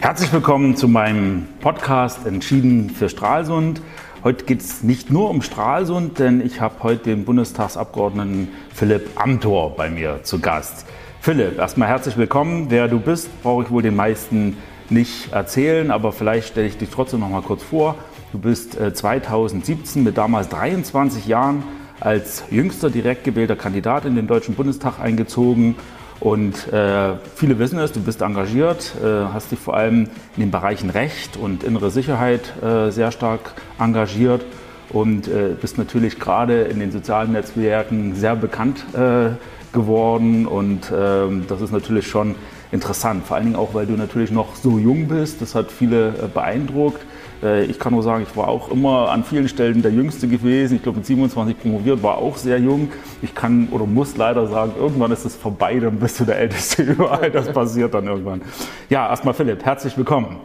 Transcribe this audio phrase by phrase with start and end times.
[0.00, 3.82] Herzlich willkommen zu meinem Podcast Entschieden für Stralsund.
[4.24, 9.76] Heute geht es nicht nur um Stralsund, denn ich habe heute den Bundestagsabgeordneten Philipp Amthor
[9.76, 10.86] bei mir zu Gast.
[11.20, 12.66] Philipp, erstmal herzlich willkommen.
[12.70, 14.56] Wer du bist, brauche ich wohl den meisten
[14.90, 17.96] nicht erzählen, aber vielleicht stelle ich dich trotzdem noch mal kurz vor.
[18.32, 21.62] Du bist 2017 äh, mit damals 23 Jahren
[22.00, 25.76] als jüngster direkt gewählter Kandidat in den Deutschen Bundestag eingezogen
[26.20, 30.50] und äh, viele wissen es, du bist engagiert, äh, hast dich vor allem in den
[30.50, 34.44] Bereichen Recht und innere Sicherheit äh, sehr stark engagiert
[34.90, 39.30] und äh, bist natürlich gerade in den sozialen Netzwerken sehr bekannt äh,
[39.72, 40.46] geworden.
[40.46, 42.34] Und ähm, das ist natürlich schon
[42.72, 45.42] interessant, vor allen Dingen auch, weil du natürlich noch so jung bist.
[45.42, 47.04] Das hat viele äh, beeindruckt.
[47.42, 50.76] Äh, ich kann nur sagen, ich war auch immer an vielen Stellen der Jüngste gewesen.
[50.76, 52.90] Ich glaube, mit 27 promoviert, war auch sehr jung.
[53.22, 56.82] Ich kann oder muss leider sagen, irgendwann ist es vorbei, dann bist du der Älteste
[56.82, 57.30] überall.
[57.30, 58.42] Das passiert dann irgendwann.
[58.88, 60.36] Ja, erstmal Philipp, herzlich willkommen.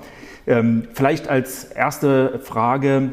[0.48, 3.12] Ähm, vielleicht als erste Frage,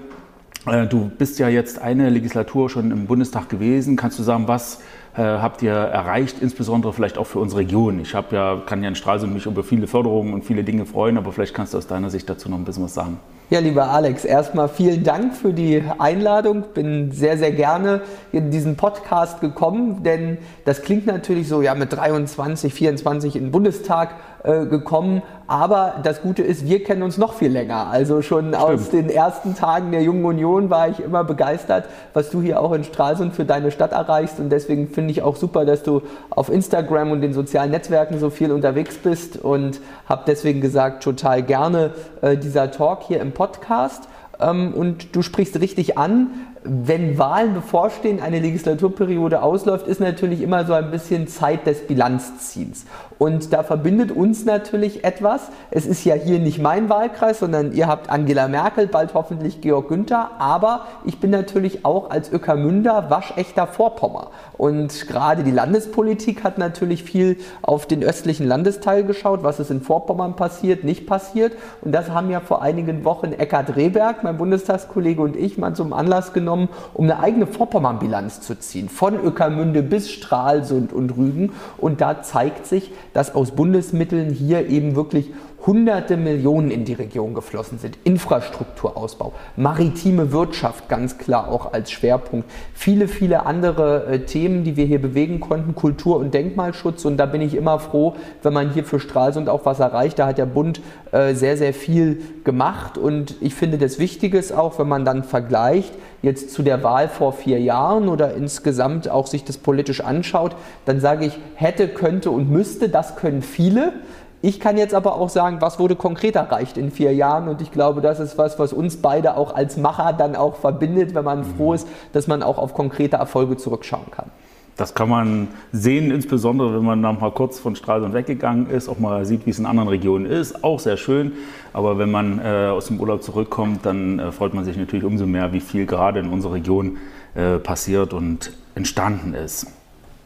[0.66, 3.96] äh, du bist ja jetzt eine Legislatur schon im Bundestag gewesen.
[3.96, 4.80] Kannst du sagen, was
[5.22, 8.00] habt ihr erreicht, insbesondere vielleicht auch für unsere Region?
[8.00, 11.18] Ich habe ja, kann ja in Stralsund mich über viele Förderungen und viele Dinge freuen,
[11.18, 13.18] aber vielleicht kannst du aus deiner Sicht dazu noch ein bisschen was sagen.
[13.50, 16.64] Ja, lieber Alex, erstmal vielen Dank für die Einladung.
[16.74, 21.90] Bin sehr, sehr gerne in diesen Podcast gekommen, denn das klingt natürlich so, ja, mit
[21.90, 24.10] 23, 24 in den Bundestag
[24.44, 25.22] äh, gekommen.
[25.46, 27.86] Aber das Gute ist, wir kennen uns noch viel länger.
[27.86, 28.56] Also schon Stimmt.
[28.62, 32.72] aus den ersten Tagen der Jungen Union war ich immer begeistert, was du hier auch
[32.72, 34.40] in Stralsund für deine Stadt erreichst.
[34.40, 38.30] Und deswegen finde ich auch super, dass du auf Instagram und den sozialen Netzwerken so
[38.30, 41.92] viel unterwegs bist und habe deswegen gesagt, total gerne
[42.22, 44.08] äh, dieser Talk hier im Podcast.
[44.40, 46.30] Ähm, und du sprichst richtig an,
[46.64, 52.84] wenn Wahlen bevorstehen, eine Legislaturperiode ausläuft, ist natürlich immer so ein bisschen Zeit des Bilanzziehens.
[53.18, 55.48] Und da verbindet uns natürlich etwas.
[55.70, 59.88] Es ist ja hier nicht mein Wahlkreis, sondern ihr habt Angela Merkel, bald hoffentlich Georg
[59.88, 60.30] Günther.
[60.38, 64.30] Aber ich bin natürlich auch als Öckermünder waschechter Vorpommer.
[64.56, 69.80] Und gerade die Landespolitik hat natürlich viel auf den östlichen Landesteil geschaut, was ist in
[69.80, 71.54] Vorpommern passiert, nicht passiert.
[71.80, 75.92] Und das haben ja vor einigen Wochen Eckhard Rehberg, mein Bundestagskollege und ich mal zum
[75.92, 78.88] Anlass genommen, um eine eigene Vorpommern-Bilanz zu ziehen.
[78.88, 81.52] Von Öckermünde bis Stralsund und Rügen.
[81.78, 85.32] Und da zeigt sich, dass aus Bundesmitteln hier eben wirklich
[85.66, 87.98] hunderte Millionen in die Region geflossen sind.
[88.04, 92.48] Infrastrukturausbau, maritime Wirtschaft ganz klar auch als Schwerpunkt.
[92.74, 97.04] Viele, viele andere äh, Themen, die wir hier bewegen konnten, Kultur- und Denkmalschutz.
[97.04, 100.18] Und da bin ich immer froh, wenn man hier für Stralsund auch was erreicht.
[100.18, 100.80] Da hat der Bund
[101.12, 102.96] äh, sehr, sehr viel gemacht.
[102.96, 105.92] Und ich finde das Wichtiges auch, wenn man dann vergleicht,
[106.22, 111.00] jetzt zu der Wahl vor vier Jahren oder insgesamt auch sich das politisch anschaut, dann
[111.00, 113.92] sage ich, hätte, könnte und müsste, das können viele.
[114.40, 117.72] Ich kann jetzt aber auch sagen, was wurde konkret erreicht in vier Jahren und ich
[117.72, 121.44] glaube, das ist was, was uns beide auch als Macher dann auch verbindet, wenn man
[121.44, 124.30] froh ist, dass man auch auf konkrete Erfolge zurückschauen kann.
[124.76, 129.00] Das kann man sehen, insbesondere wenn man noch mal kurz von Stralsund weggegangen ist, auch
[129.00, 130.62] mal sieht, wie es in anderen Regionen ist.
[130.62, 131.32] Auch sehr schön.
[131.72, 135.26] Aber wenn man äh, aus dem Urlaub zurückkommt, dann äh, freut man sich natürlich umso
[135.26, 136.98] mehr, wie viel gerade in unserer Region
[137.34, 139.66] äh, passiert und entstanden ist.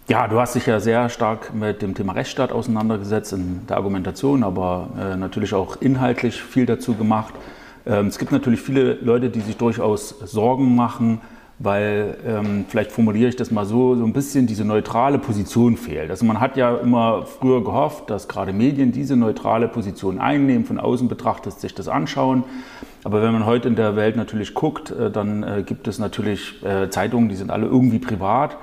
[0.09, 4.43] Ja, du hast dich ja sehr stark mit dem Thema Rechtsstaat auseinandergesetzt in der Argumentation,
[4.43, 7.33] aber äh, natürlich auch inhaltlich viel dazu gemacht.
[7.87, 11.21] Ähm, es gibt natürlich viele Leute, die sich durchaus Sorgen machen,
[11.61, 16.11] weil ähm, vielleicht formuliere ich das mal so, so ein bisschen diese neutrale Position fehlt.
[16.11, 20.81] Also man hat ja immer früher gehofft, dass gerade Medien diese neutrale Position einnehmen, von
[20.81, 22.43] außen betrachtet sich das anschauen.
[23.05, 26.61] Aber wenn man heute in der Welt natürlich guckt, äh, dann äh, gibt es natürlich
[26.65, 28.57] äh, Zeitungen, die sind alle irgendwie privat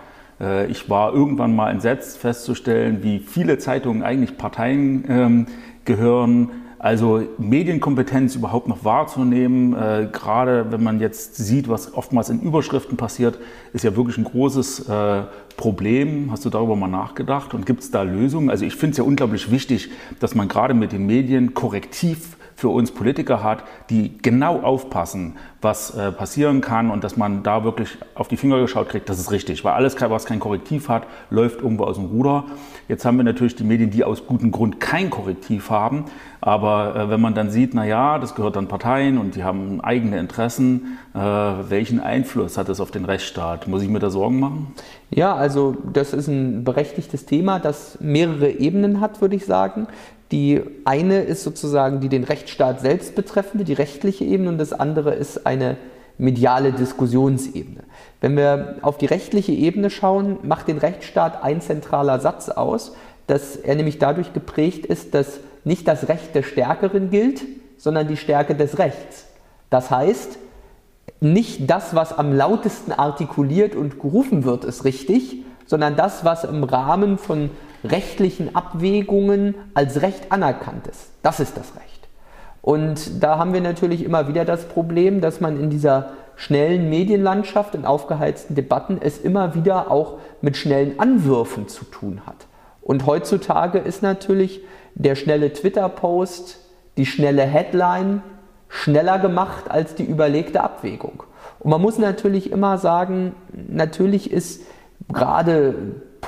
[0.70, 5.46] ich war irgendwann mal entsetzt festzustellen, wie viele Zeitungen eigentlich Parteien ähm,
[5.84, 6.52] gehören.
[6.80, 12.96] Also Medienkompetenz überhaupt noch wahrzunehmen, äh, gerade wenn man jetzt sieht, was oftmals in Überschriften
[12.96, 13.38] passiert,
[13.74, 15.24] ist ja wirklich ein großes äh,
[15.58, 16.32] Problem.
[16.32, 18.50] Hast du darüber mal nachgedacht und gibt es da Lösungen?
[18.50, 22.68] Also ich finde es ja unglaublich wichtig, dass man gerade mit den Medien korrektiv für
[22.68, 27.98] uns Politiker hat, die genau aufpassen, was äh, passieren kann und dass man da wirklich
[28.16, 29.64] auf die Finger geschaut kriegt, das ist richtig.
[29.64, 32.46] Weil alles, was kein Korrektiv hat, läuft irgendwo aus dem Ruder.
[32.90, 36.06] Jetzt haben wir natürlich die Medien, die aus gutem Grund kein Korrektiv haben.
[36.42, 39.80] Aber äh, wenn man dann sieht, na ja, das gehört dann Parteien und die haben
[39.80, 43.70] eigene Interessen, äh, welchen Einfluss hat das auf den Rechtsstaat?
[43.70, 44.74] Muss ich mir da Sorgen machen?
[45.12, 49.88] Ja, also das ist ein berechtigtes Thema, das mehrere Ebenen hat, würde ich sagen.
[50.32, 55.14] Die eine ist sozusagen die den Rechtsstaat selbst betreffende, die rechtliche Ebene, und das andere
[55.14, 55.78] ist eine
[56.18, 57.82] mediale Diskussionsebene.
[58.22, 62.94] Wenn wir auf die rechtliche Ebene schauen, macht den Rechtsstaat ein zentraler Satz aus,
[63.26, 67.42] dass er nämlich dadurch geprägt ist, dass nicht das Recht des Stärkeren gilt,
[67.78, 69.26] sondern die Stärke des Rechts.
[69.70, 70.38] Das heißt,
[71.22, 76.64] nicht das, was am lautesten artikuliert und gerufen wird, ist richtig, sondern das, was im
[76.64, 77.50] Rahmen von
[77.84, 81.12] rechtlichen Abwägungen als Recht anerkannt ist.
[81.22, 82.08] Das ist das Recht.
[82.62, 87.76] Und da haben wir natürlich immer wieder das Problem, dass man in dieser schnellen Medienlandschaft
[87.76, 92.48] und aufgeheizten Debatten es immer wieder auch mit schnellen Anwürfen zu tun hat.
[92.82, 94.62] Und heutzutage ist natürlich
[94.96, 96.60] der schnelle Twitter-Post,
[96.98, 98.22] die schnelle Headline
[98.68, 101.24] schneller gemacht als die überlegte Abwägung.
[101.60, 104.62] Und man muss natürlich immer sagen, natürlich ist
[105.12, 105.76] gerade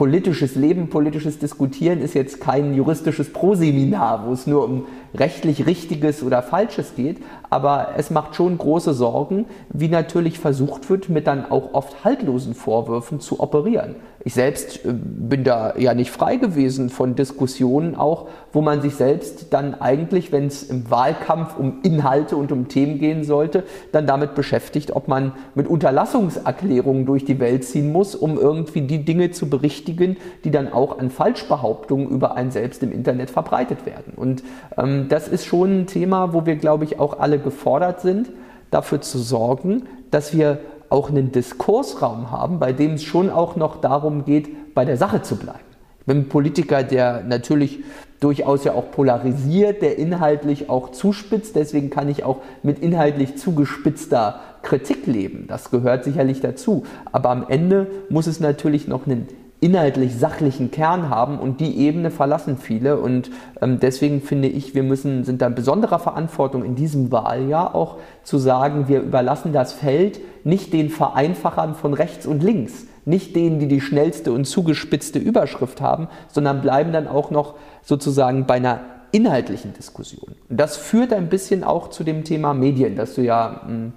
[0.01, 6.23] politisches Leben, politisches Diskutieren ist jetzt kein juristisches Proseminar, wo es nur um rechtlich Richtiges
[6.23, 7.17] oder Falsches geht,
[7.51, 12.55] aber es macht schon große Sorgen, wie natürlich versucht wird, mit dann auch oft haltlosen
[12.55, 13.95] Vorwürfen zu operieren.
[14.23, 18.95] Ich selbst äh, bin da ja nicht frei gewesen von Diskussionen auch, wo man sich
[18.95, 24.07] selbst dann eigentlich, wenn es im Wahlkampf um Inhalte und um Themen gehen sollte, dann
[24.07, 29.31] damit beschäftigt, ob man mit Unterlassungserklärungen durch die Welt ziehen muss, um irgendwie die Dinge
[29.31, 34.13] zu berichtigen, die dann auch an Falschbehauptungen über einen selbst im Internet verbreitet werden.
[34.15, 34.43] Und
[34.77, 38.31] ähm, das ist schon ein Thema, wo wir, glaube ich, auch alle gefordert sind,
[38.71, 40.59] dafür zu sorgen, dass wir
[40.89, 45.21] auch einen Diskursraum haben, bei dem es schon auch noch darum geht, bei der Sache
[45.21, 45.59] zu bleiben.
[45.99, 47.83] Ich bin ein Politiker, der natürlich
[48.19, 51.55] durchaus ja auch polarisiert, der inhaltlich auch zuspitzt.
[51.55, 55.45] Deswegen kann ich auch mit inhaltlich zugespitzter Kritik leben.
[55.47, 56.83] Das gehört sicherlich dazu.
[57.11, 59.27] Aber am Ende muss es natürlich noch einen
[59.61, 63.29] inhaltlich sachlichen Kern haben und die Ebene verlassen viele und
[63.61, 67.97] ähm, deswegen finde ich, wir müssen, sind da in besonderer Verantwortung in diesem Wahljahr auch
[68.23, 73.59] zu sagen, wir überlassen das Feld nicht den Vereinfachern von rechts und links, nicht denen,
[73.59, 77.53] die die schnellste und zugespitzte Überschrift haben, sondern bleiben dann auch noch
[77.83, 78.79] sozusagen bei einer
[79.11, 80.35] inhaltlichen Diskussion.
[80.49, 83.93] Und das führt ein bisschen auch zu dem Thema Medien, das du ja mh, hm,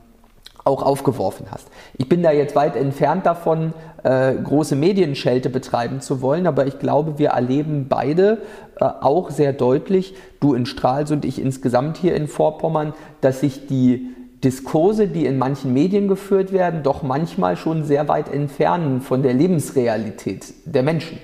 [0.64, 1.68] auch aufgeworfen hast.
[1.98, 3.74] Ich bin da jetzt weit entfernt davon,
[4.04, 8.38] äh, große Medienschelte betreiben zu wollen, aber ich glaube, wir erleben beide
[8.78, 14.10] äh, auch sehr deutlich, du in Stralsund, ich insgesamt hier in Vorpommern, dass sich die
[14.44, 19.32] Diskurse, die in manchen Medien geführt werden, doch manchmal schon sehr weit entfernen von der
[19.32, 21.18] Lebensrealität der Menschen.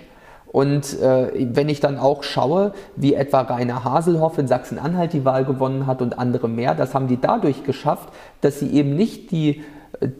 [0.47, 5.44] Und äh, wenn ich dann auch schaue, wie etwa Rainer Haselhoff in Sachsen-Anhalt die Wahl
[5.44, 8.09] gewonnen hat und andere mehr, das haben die dadurch geschafft,
[8.41, 9.62] dass sie eben nicht die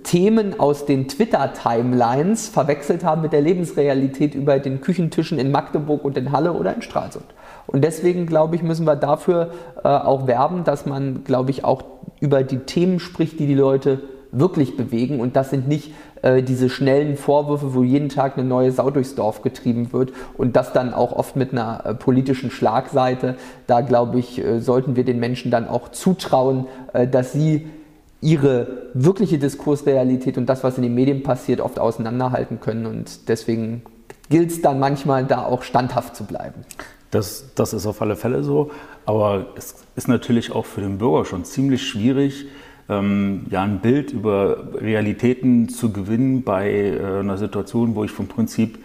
[0.03, 6.19] Themen aus den Twitter-Timelines verwechselt haben mit der Lebensrealität über den Küchentischen in Magdeburg und
[6.19, 7.25] in Halle oder in Stralsund.
[7.67, 11.85] Und deswegen, glaube ich, müssen wir dafür äh, auch werben, dass man, glaube ich, auch
[12.21, 15.19] über die Themen spricht, die die Leute wirklich bewegen.
[15.19, 15.93] Und das sind nicht
[16.23, 20.57] äh, diese schnellen Vorwürfe, wo jeden Tag eine neue Sau durchs Dorf getrieben wird und
[20.57, 23.37] das dann auch oft mit einer äh, politischen Schlagseite.
[23.67, 27.69] Da glaube ich, äh, sollten wir den Menschen dann auch zutrauen, äh, dass sie
[28.21, 32.87] ihre wirkliche Diskursrealität und das, was in den Medien passiert, oft auseinanderhalten können.
[32.87, 33.83] Und deswegen
[34.29, 36.63] gilt es dann manchmal, da auch standhaft zu bleiben.
[37.11, 38.71] Das, das ist auf alle Fälle so.
[39.07, 42.47] Aber es ist natürlich auch für den Bürger schon ziemlich schwierig,
[42.89, 48.27] ähm, ja, ein Bild über Realitäten zu gewinnen bei äh, einer Situation, wo ich vom
[48.27, 48.79] Prinzip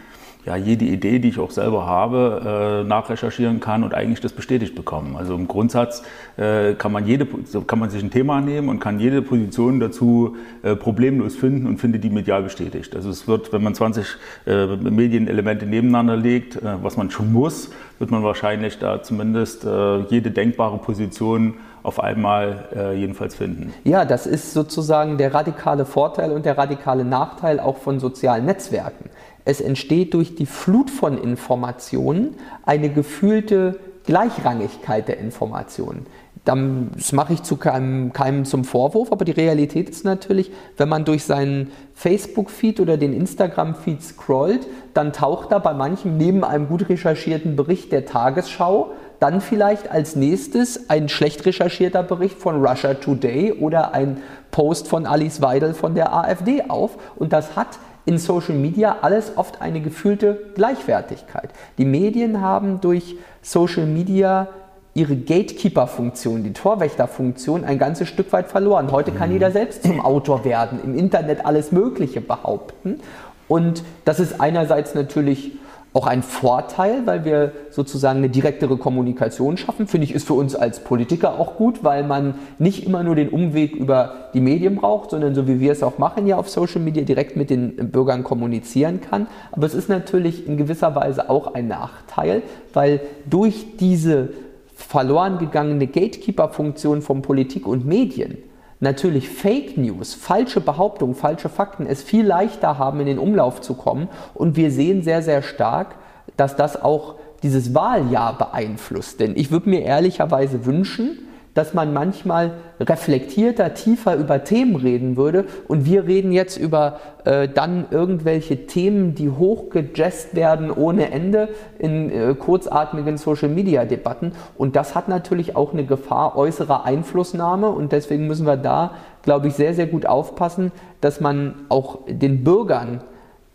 [0.45, 4.75] ja, jede Idee, die ich auch selber habe, äh, nachrecherchieren kann und eigentlich das bestätigt
[4.75, 5.15] bekommen.
[5.15, 6.03] Also im Grundsatz
[6.37, 7.25] äh, kann, man jede,
[7.65, 11.79] kann man sich ein Thema nehmen und kann jede Position dazu äh, problemlos finden und
[11.79, 12.95] findet die medial bestätigt.
[12.95, 17.71] Also es wird, wenn man 20 äh, Medienelemente nebeneinander legt, äh, was man schon muss,
[17.97, 23.73] wird man wahrscheinlich da zumindest äh, jede denkbare Position auf einmal äh, jedenfalls finden.
[23.83, 29.09] Ja, das ist sozusagen der radikale Vorteil und der radikale Nachteil auch von sozialen Netzwerken.
[29.45, 32.35] Es entsteht durch die Flut von Informationen
[32.65, 36.05] eine gefühlte Gleichrangigkeit der Informationen.
[36.43, 41.03] Das mache ich zu keinem, keinem zum Vorwurf, aber die Realität ist natürlich, wenn man
[41.03, 46.87] durch seinen Facebook-Feed oder den Instagram-Feed scrollt, dann taucht da bei manchem neben einem gut
[46.87, 53.53] recherchierten Bericht der Tagesschau dann vielleicht als nächstes ein schlecht recherchierter Bericht von Russia Today
[53.53, 54.17] oder ein
[54.51, 56.97] Post von Alice Weidel von der AfD auf.
[57.15, 61.49] Und das hat in Social Media alles oft eine gefühlte Gleichwertigkeit.
[61.77, 64.47] Die Medien haben durch Social Media
[64.93, 68.91] ihre Gatekeeper-Funktion, die Torwächter-Funktion ein ganzes Stück weit verloren.
[68.91, 73.01] Heute kann jeder selbst zum Autor werden, im Internet alles Mögliche behaupten.
[73.47, 75.51] Und das ist einerseits natürlich
[75.95, 79.87] auch ein Vorteil, weil wir sozusagen eine direktere Kommunikation schaffen.
[79.87, 83.29] Finde ich, ist für uns als Politiker auch gut, weil man nicht immer nur den
[83.29, 86.81] Umweg über die Medien braucht, sondern so wie wir es auch machen, ja auf Social
[86.81, 89.27] Media direkt mit den Bürgern kommunizieren kann.
[89.53, 92.41] Aber es ist natürlich in gewisser Weise auch ein Nachteil,
[92.73, 92.99] weil
[93.29, 94.33] durch diese
[94.75, 98.37] verloren gegangene Gatekeeper-Funktion von Politik und Medien
[98.85, 103.73] natürlich Fake News, falsche Behauptungen, falsche Fakten es viel leichter haben, in den Umlauf zu
[103.73, 104.07] kommen.
[104.33, 105.95] Und wir sehen sehr, sehr stark,
[106.37, 109.19] dass das auch dieses Wahljahr beeinflusst.
[109.19, 111.19] Denn ich würde mir ehrlicherweise wünschen,
[111.55, 115.45] dass man manchmal reflektierter, tiefer über Themen reden würde.
[115.67, 122.11] Und wir reden jetzt über äh, dann irgendwelche Themen, die hochgejazzt werden ohne Ende in
[122.11, 124.33] äh, kurzatmigen Social-Media-Debatten.
[124.57, 127.69] Und das hat natürlich auch eine Gefahr äußerer Einflussnahme.
[127.69, 128.91] Und deswegen müssen wir da,
[129.23, 133.01] glaube ich, sehr, sehr gut aufpassen, dass man auch den Bürgern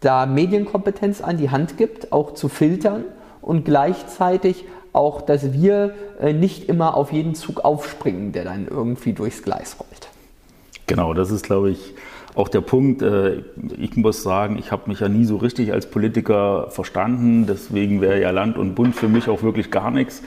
[0.00, 3.04] da Medienkompetenz an die Hand gibt, auch zu filtern
[3.42, 9.12] und gleichzeitig auch, dass wir äh, nicht immer auf jeden Zug aufspringen, der dann irgendwie
[9.12, 10.08] durchs Gleis rollt.
[10.86, 11.94] Genau, das ist, glaube ich,
[12.34, 13.02] auch der Punkt.
[13.02, 13.42] Äh,
[13.78, 17.46] ich muss sagen, ich habe mich ja nie so richtig als Politiker verstanden.
[17.46, 20.22] Deswegen wäre ja Land und Bund für mich auch wirklich gar nichts.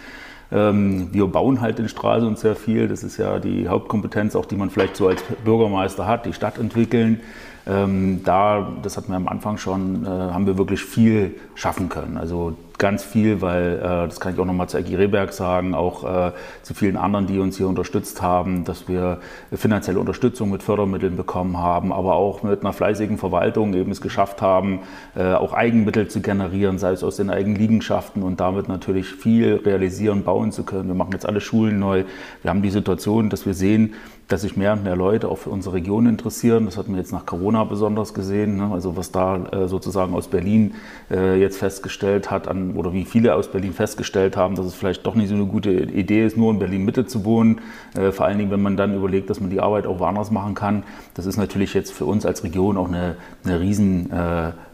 [0.52, 2.88] Ähm, wir bauen halt in Stralsund sehr viel.
[2.88, 6.58] Das ist ja die Hauptkompetenz, auch die man vielleicht so als Bürgermeister hat, die Stadt
[6.60, 7.22] entwickeln.
[7.66, 12.18] Ähm, da, das hatten wir am Anfang schon, äh, haben wir wirklich viel schaffen können.
[12.18, 16.04] Also ganz viel, weil, äh, das kann ich auch nochmal zu Egi Rehberg sagen, auch
[16.04, 16.32] äh,
[16.64, 19.20] zu vielen anderen, die uns hier unterstützt haben, dass wir
[19.54, 24.42] finanzielle Unterstützung mit Fördermitteln bekommen haben, aber auch mit einer fleißigen Verwaltung eben es geschafft
[24.42, 24.82] haben,
[25.16, 29.62] äh, auch Eigenmittel zu generieren, sei es aus den eigenen Liegenschaften und damit natürlich viel
[29.66, 30.90] realisieren, bauen zu können.
[30.90, 32.04] Wir machen jetzt alle Schulen neu.
[32.42, 33.94] Wir haben die Situation, dass wir sehen,
[34.28, 36.66] dass sich mehr und mehr Leute auch für unsere Region interessieren.
[36.66, 38.58] Das hat man jetzt nach Corona besonders gesehen.
[38.58, 38.72] Ne?
[38.74, 40.76] Also was da sozusagen aus Berlin
[41.10, 45.16] jetzt festgestellt hat, an, oder wie viele aus Berlin festgestellt haben, dass es vielleicht doch
[45.16, 47.62] nicht so eine gute Idee ist, nur in Berlin Mitte zu wohnen.
[47.96, 50.56] Äh, vor allen Dingen, wenn man dann überlegt, dass man die Arbeit auch woanders machen
[50.56, 50.84] kann.
[51.14, 54.12] Das ist natürlich jetzt für uns als Region auch eine, eine riesen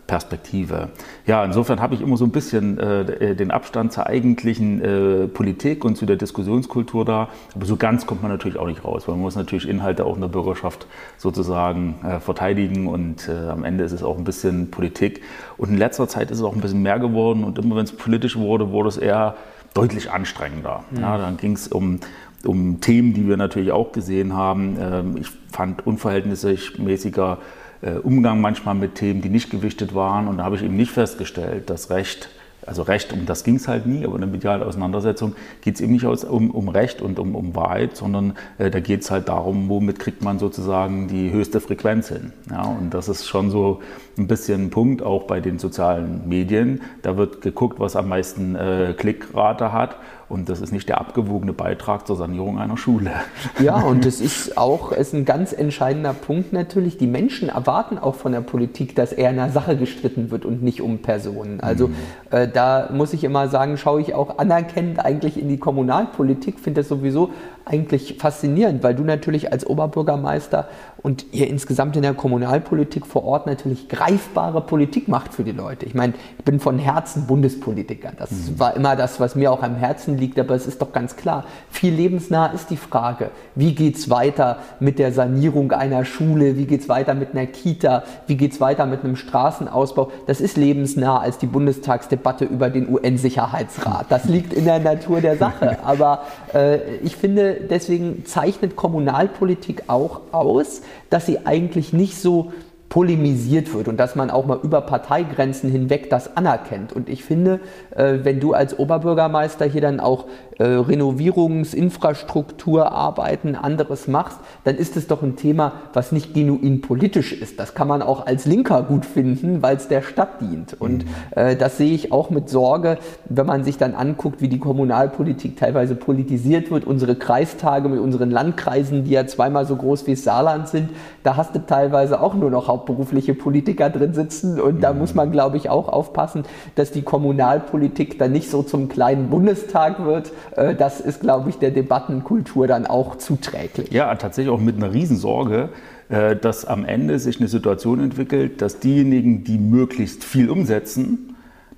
[0.09, 0.89] Perspektive.
[1.27, 5.85] Ja, insofern habe ich immer so ein bisschen äh, den Abstand zur eigentlichen äh, Politik
[5.85, 7.29] und zu der Diskussionskultur da.
[7.53, 10.15] Aber so ganz kommt man natürlich auch nicht raus, weil man muss natürlich Inhalte auch
[10.15, 10.87] in der Bürgerschaft
[11.17, 15.21] sozusagen äh, verteidigen und äh, am Ende ist es auch ein bisschen Politik.
[15.57, 17.91] Und in letzter Zeit ist es auch ein bisschen mehr geworden und immer wenn es
[17.91, 19.35] politisch wurde, wurde es eher
[19.75, 20.85] deutlich anstrengender.
[20.89, 21.01] Mhm.
[21.01, 21.99] Ja, dann ging es um,
[22.43, 24.75] um Themen, die wir natürlich auch gesehen haben.
[24.81, 30.27] Ähm, ich fand unverhältnismäßiger äh, Umgang manchmal mit Themen, die nicht gewichtet waren.
[30.27, 32.29] Und da habe ich eben nicht festgestellt, dass Recht,
[32.65, 35.81] also Recht, um das ging es halt nie, aber in der medialen Auseinandersetzung geht es
[35.81, 39.29] eben nicht um, um, Recht und um, um Wahrheit, sondern äh, da geht es halt
[39.29, 42.33] darum, womit kriegt man sozusagen die höchste Frequenz hin.
[42.49, 43.81] Ja, und das ist schon so
[44.17, 46.81] ein bisschen ein Punkt, auch bei den sozialen Medien.
[47.01, 49.95] Da wird geguckt, was am meisten äh, Klickrate hat
[50.29, 53.11] und das ist nicht der abgewogene Beitrag zur Sanierung einer Schule.
[53.59, 56.97] Ja, und das ist auch ist ein ganz entscheidender Punkt natürlich.
[56.97, 60.61] Die Menschen erwarten auch von der Politik, dass eher in der Sache gestritten wird und
[60.61, 61.59] nicht um Personen.
[61.61, 61.95] Also mhm.
[62.29, 66.81] äh, da muss ich immer sagen, schaue ich auch anerkennend eigentlich in die Kommunalpolitik, finde
[66.81, 67.31] das sowieso
[67.65, 70.67] eigentlich faszinierend, weil du natürlich als Oberbürgermeister
[71.01, 75.85] und ihr insgesamt in der Kommunalpolitik vor Ort natürlich greifbare Politik macht für die Leute.
[75.85, 78.11] Ich meine, ich bin von Herzen Bundespolitiker.
[78.17, 78.59] Das mhm.
[78.59, 81.45] war immer das, was mir auch am Herzen liegt, aber es ist doch ganz klar,
[81.69, 86.65] viel lebensnah ist die Frage, wie geht es weiter mit der Sanierung einer Schule, wie
[86.65, 90.11] geht es weiter mit einer Kita, wie geht es weiter mit einem Straßenausbau.
[90.27, 94.07] Das ist lebensnah als die Bundestagsdebatte über den UN-Sicherheitsrat.
[94.09, 95.77] Das liegt in der Natur der Sache.
[95.83, 102.51] Aber äh, ich finde, deswegen zeichnet Kommunalpolitik auch aus, dass sie eigentlich nicht so
[102.89, 106.91] polemisiert wird und dass man auch mal über Parteigrenzen hinweg das anerkennt.
[106.91, 107.59] Und ich finde,
[107.95, 110.25] äh, wenn du als Oberbürgermeister hier dann auch
[110.57, 117.59] äh, Renovierungsinfrastrukturarbeiten anderes machst, dann ist es doch ein Thema, was nicht genuin politisch ist.
[117.59, 120.75] Das kann man auch als Linker gut finden, weil es der Stadt dient.
[120.79, 121.09] Und mhm.
[121.35, 125.57] äh, das sehe ich auch mit Sorge, wenn man sich dann anguckt, wie die Kommunalpolitik
[125.57, 126.85] teilweise politisiert wird.
[126.85, 130.89] Unsere Kreistage mit unseren Landkreisen, die ja zweimal so groß wie Saarland sind,
[131.21, 134.59] da hast du teilweise auch nur noch hauptberufliche Politiker drin sitzen.
[134.59, 136.43] Und da muss man, glaube ich, auch aufpassen,
[136.75, 140.31] dass die Kommunalpolitik dann nicht so zum kleinen Bundestag wird.
[140.55, 143.91] Äh, das ist, glaube ich, der Debattenkultur dann auch zuträglich.
[143.91, 145.69] Ja, tatsächlich auch mit einer Riesensorge
[146.09, 151.28] äh, dass am Ende sich eine Situation entwickelt, dass diejenigen, die möglichst viel umsetzen,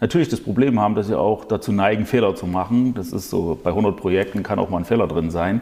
[0.01, 2.93] natürlich das Problem haben, dass sie auch dazu neigen, Fehler zu machen.
[2.93, 5.62] Das ist so, bei 100 Projekten kann auch mal ein Fehler drin sein.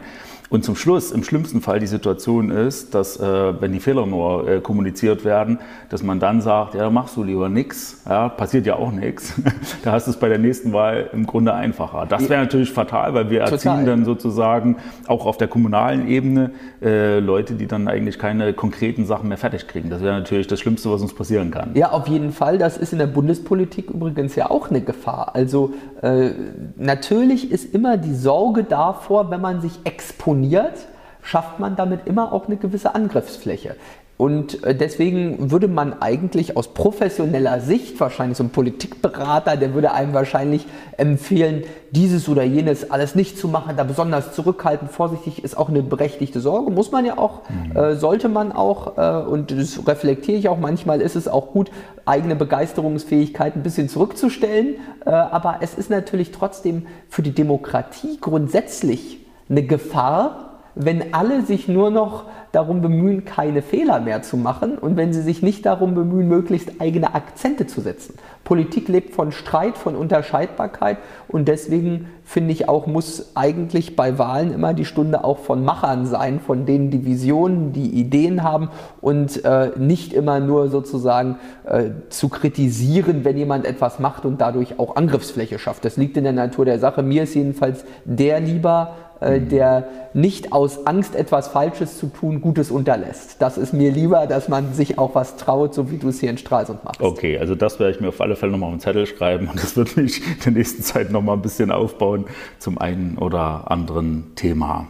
[0.50, 4.48] Und zum Schluss, im schlimmsten Fall, die Situation ist, dass, äh, wenn die Fehler nur
[4.48, 8.74] äh, kommuniziert werden, dass man dann sagt, ja, machst du lieber nichts, ja, passiert ja
[8.74, 9.34] auch nichts.
[9.84, 12.04] da hast du es bei der nächsten Wahl im Grunde einfacher.
[12.08, 13.84] Das wäre natürlich fatal, weil wir erziehen Total.
[13.84, 16.50] dann sozusagen auch auf der kommunalen Ebene
[16.82, 19.88] äh, Leute, die dann eigentlich keine konkreten Sachen mehr fertig kriegen.
[19.88, 21.70] Das wäre natürlich das Schlimmste, was uns passieren kann.
[21.74, 22.58] Ja, auf jeden Fall.
[22.58, 25.34] Das ist in der Bundespolitik übrigens ja auch eine Gefahr.
[25.34, 25.72] Also
[26.02, 26.30] äh,
[26.76, 30.74] natürlich ist immer die Sorge davor, wenn man sich exponiert,
[31.22, 33.76] schafft man damit immer auch eine gewisse Angriffsfläche.
[34.20, 39.92] Und äh, deswegen würde man eigentlich aus professioneller Sicht, wahrscheinlich so ein Politikberater, der würde
[39.92, 40.66] einem wahrscheinlich
[40.98, 45.82] empfehlen, dieses oder jenes alles nicht zu machen, da besonders zurückhaltend, vorsichtig ist auch eine
[45.82, 47.74] berechtigte Sorge, muss man ja auch, mhm.
[47.74, 51.70] äh, sollte man auch, äh, und das reflektiere ich auch manchmal, ist es auch gut,
[52.04, 54.74] eigene Begeisterungsfähigkeit ein bisschen zurückzustellen,
[55.06, 60.49] äh, aber es ist natürlich trotzdem für die Demokratie grundsätzlich eine Gefahr,
[60.84, 65.22] wenn alle sich nur noch darum bemühen, keine Fehler mehr zu machen und wenn sie
[65.22, 68.14] sich nicht darum bemühen, möglichst eigene Akzente zu setzen.
[68.42, 74.52] Politik lebt von Streit, von Unterscheidbarkeit und deswegen finde ich auch, muss eigentlich bei Wahlen
[74.52, 78.70] immer die Stunde auch von Machern sein, von denen die Visionen, die Ideen haben
[79.00, 84.78] und äh, nicht immer nur sozusagen äh, zu kritisieren, wenn jemand etwas macht und dadurch
[84.80, 85.84] auch Angriffsfläche schafft.
[85.84, 87.02] Das liegt in der Natur der Sache.
[87.02, 92.70] Mir ist jedenfalls der lieber, äh, der nicht aus Angst, etwas Falsches zu tun, Gutes
[92.70, 93.36] unterlässt.
[93.40, 96.30] Das ist mir lieber, dass man sich auch was traut, so wie du es hier
[96.30, 97.00] in Stralsund machst.
[97.00, 99.62] Okay, also das werde ich mir auf alle Fälle nochmal auf den Zettel schreiben und
[99.62, 102.24] das wird mich in der nächsten Zeit nochmal ein bisschen aufbauen
[102.58, 104.88] zum einen oder anderen Thema.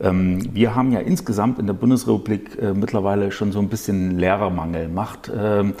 [0.00, 4.88] Ähm, wir haben ja insgesamt in der Bundesrepublik äh, mittlerweile schon so ein bisschen Lehrermangel.
[4.88, 5.72] Macht ähm, äh,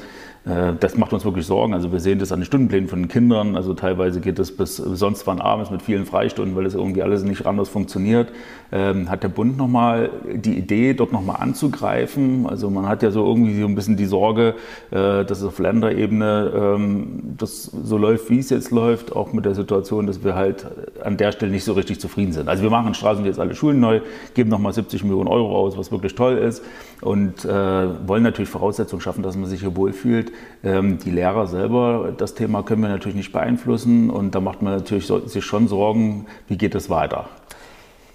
[0.80, 1.74] das macht uns wirklich Sorgen.
[1.74, 3.56] Also wir sehen das an den Stundenplänen von den Kindern.
[3.56, 7.22] Also teilweise geht es bis sonst wann abends mit vielen Freistunden, weil das irgendwie alles
[7.22, 8.32] nicht anders funktioniert.
[8.72, 12.46] Ähm, hat der Bund nochmal die Idee, dort nochmal anzugreifen?
[12.46, 14.54] Also man hat ja so irgendwie so ein bisschen die Sorge,
[14.90, 19.44] äh, dass es auf Länderebene ähm, das so läuft, wie es jetzt läuft, auch mit
[19.44, 20.66] der Situation, dass wir halt
[21.02, 22.48] an der Stelle nicht so richtig zufrieden sind.
[22.48, 24.00] Also wir machen Straßen jetzt alle Schulen neu,
[24.34, 26.62] geben nochmal 70 Millionen Euro aus, was wirklich toll ist
[27.00, 30.32] und äh, wollen natürlich Voraussetzungen schaffen, dass man sich hier wohlfühlt.
[30.62, 34.74] Ähm, die Lehrer selber, das Thema können wir natürlich nicht beeinflussen und da macht man
[34.74, 37.28] natürlich sich schon Sorgen, wie geht es weiter.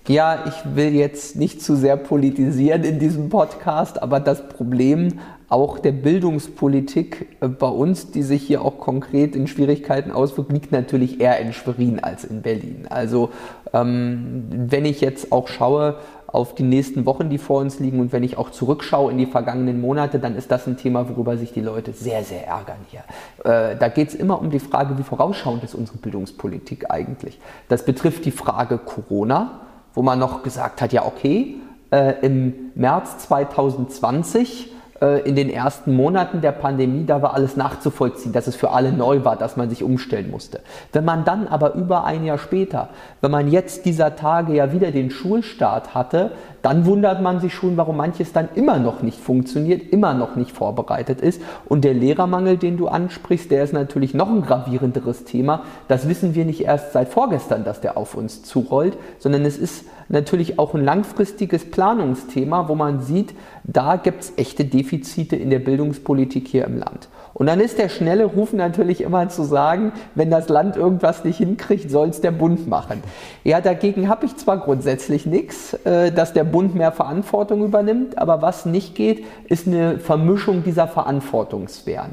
[0.07, 5.19] Ja, ich will jetzt nicht zu sehr politisieren in diesem Podcast, aber das Problem
[5.49, 10.71] auch der Bildungspolitik äh, bei uns, die sich hier auch konkret in Schwierigkeiten auswirkt, liegt
[10.71, 12.85] natürlich eher in Schwerin als in Berlin.
[12.89, 13.29] Also
[13.73, 15.95] ähm, wenn ich jetzt auch schaue,
[16.35, 17.99] auf die nächsten Wochen, die vor uns liegen.
[17.99, 21.37] Und wenn ich auch zurückschaue in die vergangenen Monate, dann ist das ein Thema, worüber
[21.37, 23.03] sich die Leute sehr, sehr ärgern hier.
[23.43, 27.39] Äh, da geht es immer um die Frage, wie vorausschauend ist unsere Bildungspolitik eigentlich.
[27.69, 29.61] Das betrifft die Frage Corona,
[29.93, 31.55] wo man noch gesagt hat, ja okay,
[31.91, 34.74] äh, im März 2020 äh,
[35.05, 39.23] in den ersten Monaten der Pandemie, da war alles nachzuvollziehen, dass es für alle neu
[39.23, 40.61] war, dass man sich umstellen musste.
[40.91, 42.89] Wenn man dann aber über ein Jahr später,
[43.21, 46.31] wenn man jetzt dieser Tage ja wieder den Schulstart hatte,
[46.65, 50.51] dann wundert man sich schon, warum manches dann immer noch nicht funktioniert, immer noch nicht
[50.51, 51.39] vorbereitet ist.
[51.65, 55.61] Und der Lehrermangel, den du ansprichst, der ist natürlich noch ein gravierenderes Thema.
[55.87, 59.85] Das wissen wir nicht erst seit vorgestern, dass der auf uns zurollt, sondern es ist
[60.09, 65.59] natürlich auch ein langfristiges Planungsthema, wo man sieht, da gibt es echte Defizite in der
[65.59, 67.09] Bildungspolitik hier im Land.
[67.37, 71.37] Und dann ist der schnelle Ruf natürlich immer zu sagen, wenn das Land irgendwas nicht
[71.37, 73.03] hinkriegt, soll es der Bund machen.
[73.43, 78.41] Ja, dagegen habe ich zwar grundsätzlich nichts, äh, dass der Bund mehr Verantwortung übernimmt, aber
[78.41, 82.11] was nicht geht, ist eine Vermischung dieser Verantwortungssphären.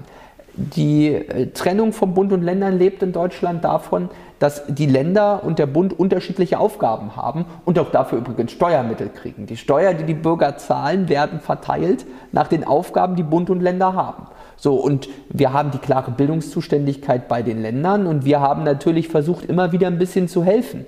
[0.54, 4.10] Die äh, Trennung von Bund und Ländern lebt in Deutschland davon,
[4.42, 9.46] dass die Länder und der Bund unterschiedliche Aufgaben haben und auch dafür übrigens Steuermittel kriegen.
[9.46, 13.94] Die Steuer, die die Bürger zahlen, werden verteilt nach den Aufgaben, die Bund und Länder
[13.94, 14.26] haben.
[14.56, 19.44] So, und wir haben die klare Bildungszuständigkeit bei den Ländern und wir haben natürlich versucht,
[19.44, 20.86] immer wieder ein bisschen zu helfen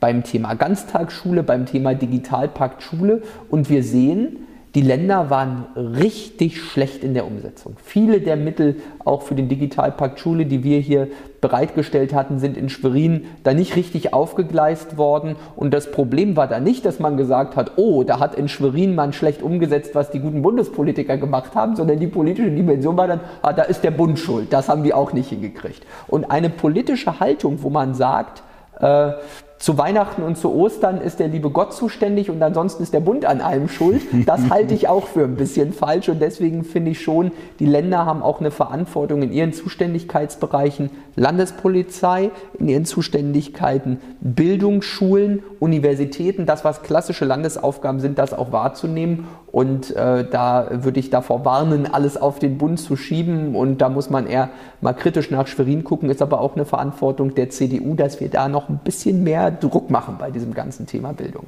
[0.00, 4.45] beim Thema Ganztagsschule, beim Thema Digitalpakt Schule und wir sehen,
[4.76, 7.76] die Länder waren richtig schlecht in der Umsetzung.
[7.82, 11.08] Viele der Mittel, auch für den Digitalpakt Schule, die wir hier
[11.40, 15.36] bereitgestellt hatten, sind in Schwerin da nicht richtig aufgegleist worden.
[15.56, 18.94] Und das Problem war da nicht, dass man gesagt hat, oh, da hat in Schwerin
[18.94, 23.20] man schlecht umgesetzt, was die guten Bundespolitiker gemacht haben, sondern die politische Dimension war dann,
[23.40, 24.52] ah, da ist der Bund schuld.
[24.52, 25.86] Das haben wir auch nicht hingekriegt.
[26.06, 28.42] Und eine politische Haltung, wo man sagt,
[28.78, 29.12] äh,
[29.58, 33.24] zu Weihnachten und zu Ostern ist der liebe Gott zuständig und ansonsten ist der Bund
[33.24, 34.02] an allem schuld.
[34.26, 38.04] Das halte ich auch für ein bisschen falsch und deswegen finde ich schon, die Länder
[38.04, 40.90] haben auch eine Verantwortung in ihren Zuständigkeitsbereichen.
[41.16, 49.96] Landespolizei, in ihren Zuständigkeiten Bildungsschulen, Universitäten, das was klassische Landesaufgaben sind, das auch wahrzunehmen und
[49.96, 54.10] äh, da würde ich davor warnen, alles auf den Bund zu schieben und da muss
[54.10, 54.50] man eher
[54.82, 58.50] mal kritisch nach Schwerin gucken, ist aber auch eine Verantwortung der CDU, dass wir da
[58.50, 61.44] noch ein bisschen mehr Druck machen bei diesem ganzen Thema Bildung.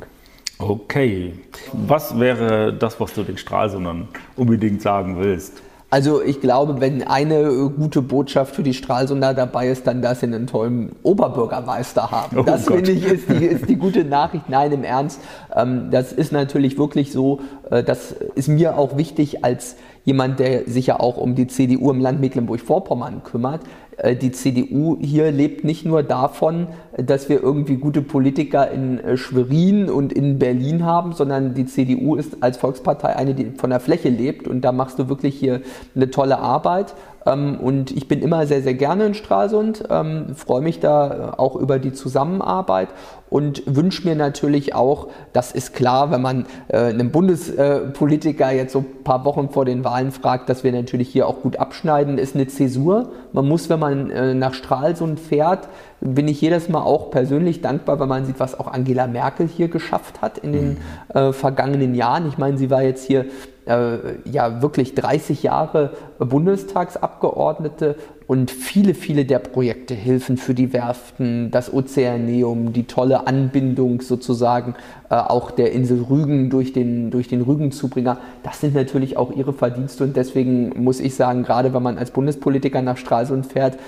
[0.59, 1.35] Okay.
[1.75, 5.61] Was wäre das, was du den Stralsundern unbedingt sagen willst?
[5.90, 10.27] Also ich glaube, wenn eine gute Botschaft für die Stralsunder dabei ist, dann, dass sie
[10.27, 12.38] einen tollen Oberbürgermeister haben.
[12.38, 12.77] Oh das Gott.
[12.77, 14.51] finde ich ist die, ist die gute Nachricht.
[14.51, 15.18] Nein, im Ernst.
[15.55, 17.40] Ähm, das ist natürlich wirklich so.
[17.70, 19.77] Äh, das ist mir auch wichtig als
[20.09, 23.61] jemand, der sich ja auch um die CDU im Land Mecklenburg-Vorpommern kümmert.
[23.99, 29.18] Äh, die CDU hier lebt nicht nur davon, dass wir irgendwie gute Politiker in äh,
[29.18, 33.81] Schwerin und in Berlin haben, sondern die CDU ist als Volkspartei eine, die von der
[33.81, 35.61] Fläche lebt und da machst du wirklich hier
[35.94, 36.94] eine tolle Arbeit.
[37.27, 41.55] Ähm, und ich bin immer sehr, sehr gerne in Stralsund, ähm, freue mich da auch
[41.55, 42.88] über die Zusammenarbeit
[43.31, 48.81] und wünsche mir natürlich auch, das ist klar, wenn man äh, einen Bundespolitiker jetzt so
[48.81, 52.35] ein paar Wochen vor den Wahlen fragt, dass wir natürlich hier auch gut abschneiden, ist
[52.35, 53.12] eine Zäsur.
[53.33, 55.69] Man muss, wenn man äh, nach Stralsund fährt,
[56.01, 59.69] bin ich jedes Mal auch persönlich dankbar, wenn man sieht, was auch Angela Merkel hier
[59.69, 60.77] geschafft hat in den mhm.
[61.14, 62.29] äh, vergangenen Jahren.
[62.29, 63.27] Ich meine, sie war jetzt hier
[63.67, 67.97] äh, ja wirklich 30 Jahre Bundestagsabgeordnete
[68.29, 74.75] und viele, viele der Projekte, Hilfen für die Werften, das Ozeaneum, die tolle Anbindung sozusagen
[75.11, 79.53] äh, auch der Insel Rügen durch den, durch den Rügenzubringer, das sind natürlich auch ihre
[79.53, 83.79] Verdienste und deswegen muss ich sagen, gerade wenn man als Bundespolitiker nach Stralsund fährt,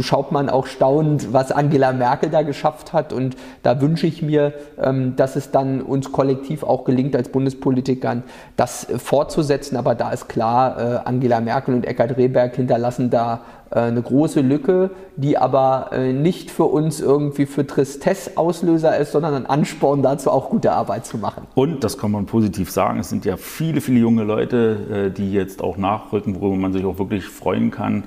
[0.00, 3.12] schaut man auch staunend, was Angela Merkel da geschafft hat.
[3.12, 8.22] Und da wünsche ich mir, ähm, dass es dann uns kollektiv auch gelingt, als Bundespolitikern
[8.56, 13.80] das fortzusetzen, aber da ist klar, äh, Angela Merkel und Eckhard Rehberg hinterlassen da äh,
[13.80, 19.46] eine große Lücke, die aber nicht für uns irgendwie für Tristesse Auslöser ist, sondern ein
[19.46, 21.46] Ansporn dazu, auch gute Arbeit zu machen.
[21.54, 25.32] Und, das kann man positiv sagen, es sind ja viele, viele junge Leute, äh, die
[25.32, 28.04] jetzt auch nachrücken, worüber man sich auch wirklich freuen kann.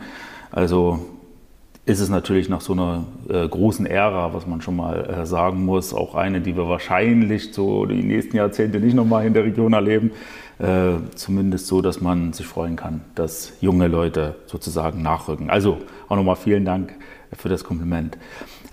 [0.52, 1.00] Also
[1.88, 5.66] ist es natürlich nach so einer äh, großen Ära, was man schon mal äh, sagen
[5.66, 9.74] muss, auch eine, die wir wahrscheinlich so die nächsten Jahrzehnte nicht nochmal in der Region
[9.74, 10.12] erleben.
[10.60, 15.50] Äh, zumindest so, dass man sich freuen kann, dass junge Leute sozusagen nachrücken.
[15.50, 16.94] Also auch nochmal vielen Dank
[17.36, 18.20] für das Kompliment.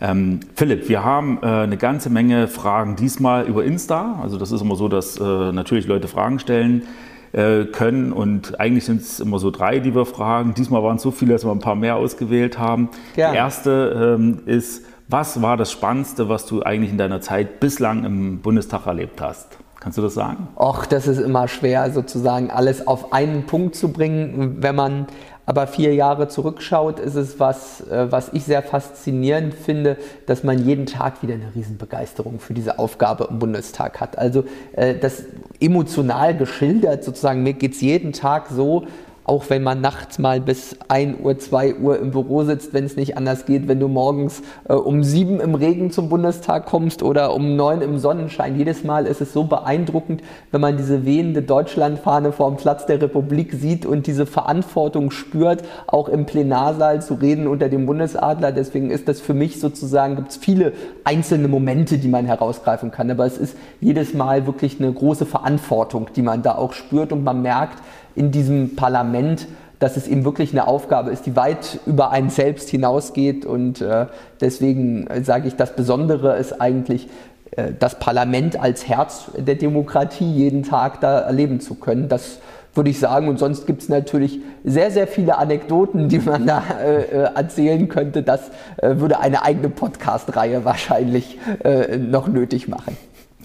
[0.01, 4.19] Ähm, Philipp, wir haben äh, eine ganze Menge Fragen diesmal über Insta.
[4.23, 6.85] Also das ist immer so, dass äh, natürlich Leute Fragen stellen
[7.33, 10.55] äh, können und eigentlich sind es immer so drei, die wir fragen.
[10.55, 12.89] Diesmal waren es so viele, dass wir ein paar mehr ausgewählt haben.
[13.15, 13.33] Gerne.
[13.33, 18.05] Die erste ähm, ist, was war das Spannendste, was du eigentlich in deiner Zeit bislang
[18.05, 19.59] im Bundestag erlebt hast?
[19.81, 20.49] Kannst du das sagen?
[20.57, 24.59] Och, das ist immer schwer, sozusagen alles auf einen Punkt zu bringen.
[24.61, 25.07] Wenn man
[25.47, 30.65] aber vier Jahre zurückschaut, ist es was, äh, was ich sehr faszinierend finde, dass man
[30.65, 34.19] jeden Tag wieder eine Riesenbegeisterung für diese Aufgabe im Bundestag hat.
[34.19, 35.25] Also äh, das
[35.61, 38.87] emotional geschildert, sozusagen, mir geht es jeden Tag so,
[39.31, 42.97] auch wenn man nachts mal bis 1 Uhr, 2 Uhr im Büro sitzt, wenn es
[42.97, 47.33] nicht anders geht, wenn du morgens äh, um 7 im Regen zum Bundestag kommst oder
[47.33, 48.59] um 9 im Sonnenschein.
[48.59, 53.01] Jedes Mal ist es so beeindruckend, wenn man diese wehende Deutschlandfahne vor dem Platz der
[53.01, 58.51] Republik sieht und diese Verantwortung spürt, auch im Plenarsaal zu reden unter dem Bundesadler.
[58.51, 60.73] Deswegen ist das für mich sozusagen, gibt es viele
[61.05, 63.09] einzelne Momente, die man herausgreifen kann.
[63.09, 67.23] Aber es ist jedes Mal wirklich eine große Verantwortung, die man da auch spürt und
[67.23, 67.79] man merkt,
[68.15, 69.47] in diesem Parlament,
[69.79, 73.47] dass es eben wirklich eine Aufgabe ist, die weit über einen selbst hinausgeht.
[73.47, 74.07] Und äh,
[74.41, 77.09] deswegen sage ich, das Besondere ist eigentlich,
[77.53, 82.09] äh, das Parlament als Herz der Demokratie jeden Tag da erleben zu können.
[82.09, 82.41] Das
[82.75, 83.29] würde ich sagen.
[83.29, 87.89] Und sonst gibt es natürlich sehr, sehr viele Anekdoten, die man da äh, äh erzählen
[87.89, 88.23] könnte.
[88.23, 92.97] Das äh, würde eine eigene Podcast-Reihe wahrscheinlich äh, noch nötig machen.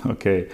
[0.07, 0.47] Okay.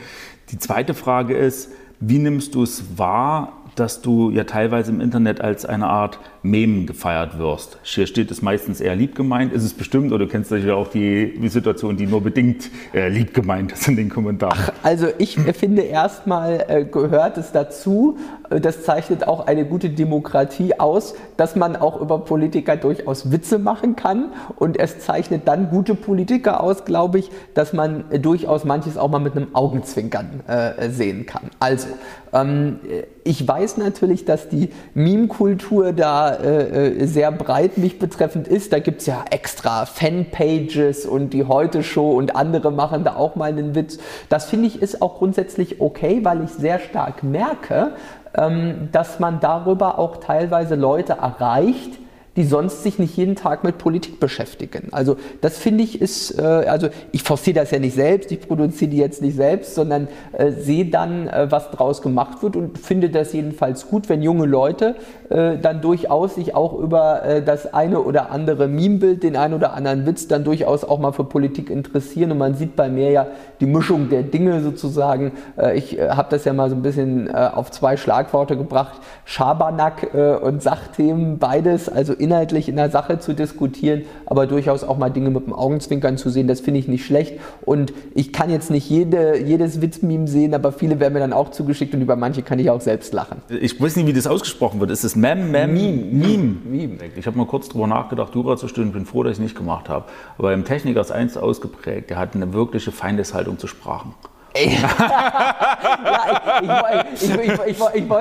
[0.51, 5.41] Die zweite Frage ist, wie nimmst du es wahr, dass du ja teilweise im Internet
[5.41, 7.77] als eine Art Mem gefeiert wirst.
[7.83, 9.53] Hier steht es meistens eher lieb gemeint.
[9.53, 13.33] Ist es bestimmt oder du kennst sicher auch die, Situation, die nur bedingt äh, lieb
[13.33, 14.57] gemeint ist in den Kommentaren?
[14.57, 18.17] Ach, also ich finde erstmal äh, gehört es dazu,
[18.49, 23.59] äh, das zeichnet auch eine gute Demokratie aus, dass man auch über Politiker durchaus Witze
[23.59, 28.63] machen kann und es zeichnet dann gute Politiker aus, glaube ich, dass man äh, durchaus
[28.63, 31.51] manches auch mal mit einem Augenzwinkern äh, sehen kann.
[31.59, 31.87] Also,
[32.33, 32.79] ähm,
[33.23, 38.73] ich weiß natürlich, dass die Meme-Kultur da ja äh, sehr breit mich betreffend ist.
[38.73, 43.49] Da gibt es ja extra Fanpages und die Heute-Show und andere machen da auch mal
[43.49, 43.97] einen Witz.
[44.29, 47.93] Das finde ich ist auch grundsätzlich okay, weil ich sehr stark merke,
[48.35, 52.00] ähm, dass man darüber auch teilweise Leute erreicht,
[52.37, 54.87] die sonst sich nicht jeden Tag mit Politik beschäftigen.
[54.91, 58.91] Also das finde ich ist, äh, also ich forciere das ja nicht selbst, ich produziere
[58.91, 63.09] die jetzt nicht selbst, sondern äh, sehe dann, äh, was draus gemacht wird und finde
[63.09, 64.95] das jedenfalls gut, wenn junge Leute
[65.29, 69.73] äh, dann durchaus sich auch über äh, das eine oder andere Meme-Bild, den einen oder
[69.73, 73.27] anderen Witz dann durchaus auch mal für Politik interessieren und man sieht bei mir ja
[73.59, 75.33] die Mischung der Dinge sozusagen.
[75.57, 80.61] Äh, ich habe das ja mal so ein bisschen auf zwei Schlagworte gebracht, Schabernack und
[80.61, 85.45] Sachthemen, beides, also inhaltlich in der Sache zu diskutieren, aber durchaus auch mal Dinge mit
[85.45, 87.39] dem Augenzwinkern zu sehen, das finde ich nicht schlecht.
[87.63, 91.49] Und ich kann jetzt nicht jede, jedes Witzmeme sehen, aber viele werden mir dann auch
[91.49, 93.41] zugeschickt und über manche kann ich auch selbst lachen.
[93.49, 94.91] Ich weiß nicht, wie das ausgesprochen wird.
[94.91, 95.73] Ist es Mem, Mem?
[95.73, 96.03] Meme.
[96.11, 96.55] Meme.
[96.63, 96.97] Meme.
[97.15, 99.57] Ich habe mal kurz darüber nachgedacht, Jura zu studieren, bin froh, dass ich es nicht
[99.57, 100.05] gemacht habe.
[100.37, 104.13] Aber im Techniker ist eins ausgeprägt, der hat eine wirkliche Feindeshaltung zu Sprachen
[104.55, 104.63] ja,
[107.13, 107.77] ich, ich, ich,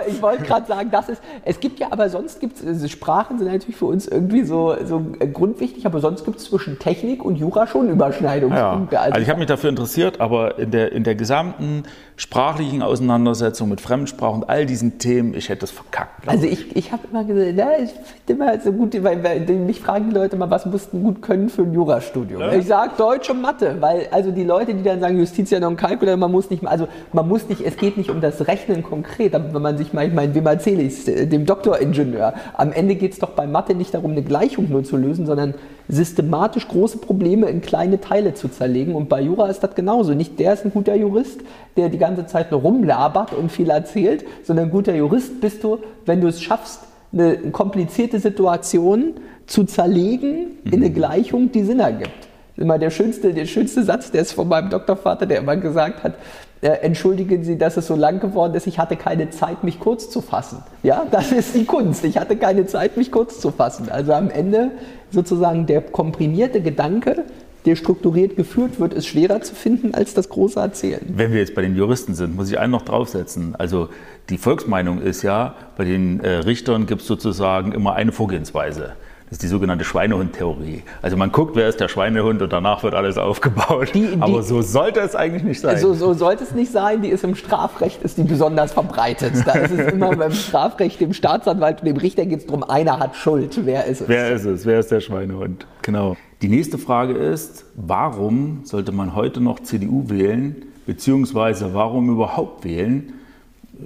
[0.09, 3.39] ich wollte gerade sagen, das ist, es gibt ja, aber sonst gibt es, also Sprachen
[3.39, 7.37] sind natürlich für uns irgendwie so, so grundwichtig, aber sonst gibt es zwischen Technik und
[7.37, 8.95] Jura schon Überschneidungspunkte.
[8.95, 9.01] Ja.
[9.01, 11.85] Also, also ich habe mich dafür interessiert, aber in der, in der gesamten
[12.21, 16.29] sprachlichen Auseinandersetzung mit Fremdsprachen und all diesen Themen, ich hätte das verkackt.
[16.29, 17.93] Also ich, ich habe immer gesagt, ja, ich
[18.27, 21.49] finde immer so gut, weil, weil mich fragen die Leute mal, was mussten gut können
[21.49, 22.43] für ein Jurastudium?
[22.43, 22.53] Ja.
[22.53, 26.15] Ich sage Deutsch und Mathe, weil also die Leute, die dann sagen Justitia non calcula,
[26.19, 29.55] man muss nicht, also man muss nicht, es geht nicht um das Rechnen konkret, aber
[29.55, 33.19] wenn man sich mal, ich meine, wem erzähle ich dem Doktoringenieur, am Ende geht es
[33.19, 35.55] doch bei Mathe nicht darum, eine Gleichung nur zu lösen, sondern
[35.91, 40.15] systematisch große Probleme in kleine Teile zu zerlegen und bei Jura ist das genauso.
[40.15, 41.41] Nicht der ist ein guter Jurist,
[41.77, 45.79] der die ganze Zeit nur rumlabert und viel erzählt, sondern ein guter Jurist bist du,
[46.07, 46.81] wenn du es schaffst,
[47.13, 49.15] eine komplizierte Situation
[49.47, 50.95] zu zerlegen in eine mhm.
[50.95, 52.29] Gleichung, die Sinn ergibt
[52.61, 56.15] immer der schönste, der schönste Satz, der ist von meinem Doktorvater, der immer gesagt hat,
[56.61, 60.11] äh, entschuldigen Sie, dass es so lang geworden ist, ich hatte keine Zeit, mich kurz
[60.11, 60.63] zu fassen.
[60.83, 62.05] Ja, das ist die Kunst.
[62.05, 63.89] Ich hatte keine Zeit, mich kurz zu fassen.
[63.91, 64.73] Also am Ende
[65.11, 67.25] sozusagen der komprimierte Gedanke,
[67.67, 71.03] der strukturiert geführt wird, ist schwerer zu finden als das große Erzählen.
[71.09, 73.55] Wenn wir jetzt bei den Juristen sind, muss ich einen noch draufsetzen.
[73.55, 73.89] Also
[74.31, 78.93] die Volksmeinung ist ja, bei den äh, Richtern gibt es sozusagen immer eine Vorgehensweise.
[79.31, 80.83] Das ist die sogenannte Schweinehund-Theorie.
[81.03, 83.91] Also man guckt, wer ist der Schweinehund und danach wird alles aufgebaut.
[83.95, 85.79] Die, die, Aber so sollte es eigentlich nicht sein.
[85.79, 87.01] So, so, sollte es nicht sein.
[87.01, 89.35] Die ist im Strafrecht ist die besonders verbreitet.
[89.47, 92.99] Da ist es immer beim Strafrecht, dem Staatsanwalt und dem Richter geht es darum, einer
[92.99, 93.65] hat Schuld.
[93.65, 94.09] Wer ist es?
[94.09, 94.67] Wer ist es?
[94.67, 95.65] Wer ist der Schweinehund?
[95.83, 96.17] Genau.
[96.43, 100.57] Die nächste Frage ist, warum sollte man heute noch CDU wählen?
[100.87, 103.13] Beziehungsweise warum überhaupt wählen?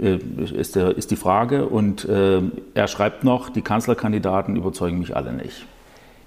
[0.00, 1.66] Äh, ist, der, ist die Frage.
[1.66, 2.40] Und äh,
[2.74, 5.66] er schreibt noch, die Kanzlerkandidaten überzeugen mich alle nicht.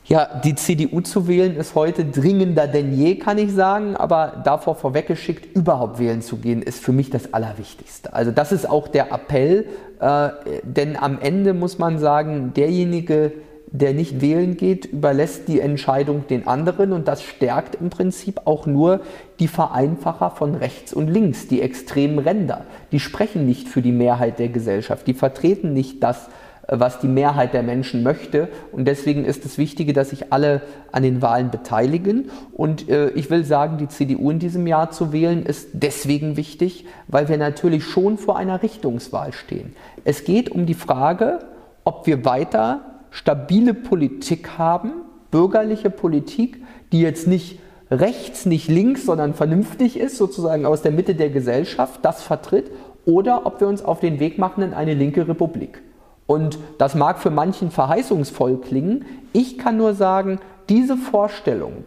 [0.06, 3.98] Ja, die CDU zu wählen ist heute dringender denn je, kann ich sagen.
[3.98, 8.14] Aber davor vorweggeschickt, überhaupt wählen zu gehen, ist für mich das Allerwichtigste.
[8.14, 9.66] Also das ist auch der Appell.
[10.00, 10.30] Äh,
[10.64, 13.34] denn am Ende muss man sagen, derjenige,
[13.70, 18.66] der nicht wählen geht, überlässt die Entscheidung den anderen und das stärkt im Prinzip auch
[18.66, 19.02] nur
[19.40, 22.66] die Vereinfacher von rechts und links, die extremen Ränder.
[22.92, 26.30] Die sprechen nicht für die Mehrheit der Gesellschaft, die vertreten nicht das,
[26.70, 28.50] was die Mehrheit der Menschen möchte.
[28.72, 32.30] Und deswegen ist es wichtig, dass sich alle an den Wahlen beteiligen.
[32.52, 36.86] Und äh, ich will sagen, die CDU in diesem Jahr zu wählen, ist deswegen wichtig,
[37.08, 39.76] weil wir natürlich schon vor einer Richtungswahl stehen.
[40.04, 41.40] Es geht um die Frage,
[41.86, 44.92] ob wir weiter stabile Politik haben,
[45.32, 51.16] bürgerliche Politik, die jetzt nicht rechts, nicht links, sondern vernünftig ist, sozusagen aus der Mitte
[51.16, 52.70] der Gesellschaft, das vertritt,
[53.06, 55.82] oder ob wir uns auf den Weg machen in eine linke Republik.
[56.28, 59.06] Und das mag für manchen verheißungsvoll klingen.
[59.34, 61.86] Ich kann nur sagen, diese Vorstellungen,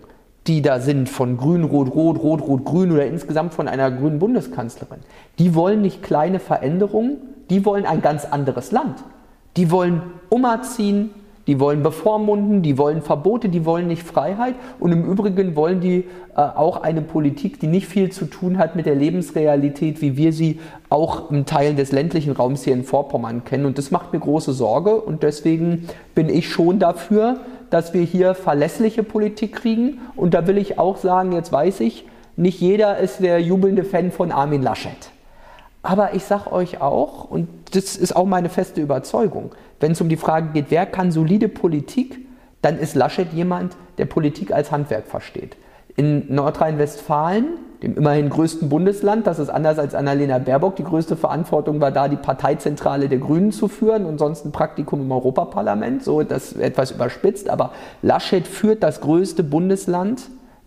[0.48, 4.18] die da sind von Grün, Rot, Rot, Rot, Rot, Grün oder insgesamt von einer grünen
[4.18, 5.00] Bundeskanzlerin,
[5.38, 7.18] die wollen nicht kleine Veränderungen,
[7.50, 9.04] die wollen ein ganz anderes Land.
[9.56, 11.10] Die wollen umerziehen,
[11.50, 16.04] die wollen bevormunden, die wollen Verbote, die wollen nicht Freiheit und im Übrigen wollen die
[16.36, 20.32] äh, auch eine Politik, die nicht viel zu tun hat mit der Lebensrealität, wie wir
[20.32, 20.60] sie
[20.90, 23.66] auch im Teil des ländlichen Raums hier in Vorpommern kennen.
[23.66, 28.36] Und das macht mir große Sorge und deswegen bin ich schon dafür, dass wir hier
[28.36, 29.98] verlässliche Politik kriegen.
[30.14, 34.12] Und da will ich auch sagen, jetzt weiß ich, nicht jeder ist der jubelnde Fan
[34.12, 35.10] von Armin Laschet.
[35.82, 40.08] Aber ich sage euch auch, und das ist auch meine feste Überzeugung, wenn es um
[40.08, 42.26] die Frage geht, wer kann solide Politik,
[42.60, 45.56] dann ist Laschet jemand, der Politik als Handwerk versteht.
[45.96, 49.26] In Nordrhein-Westfalen dem immerhin größten Bundesland.
[49.26, 50.76] Das ist anders als Annalena Baerbock.
[50.76, 55.00] Die größte Verantwortung war da, die Parteizentrale der Grünen zu führen und sonst ein Praktikum
[55.00, 56.02] im Europaparlament.
[56.02, 57.48] So das etwas überspitzt.
[57.48, 60.22] Aber Laschet führt das größte Bundesland